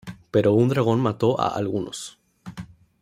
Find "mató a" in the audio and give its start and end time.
0.99-1.49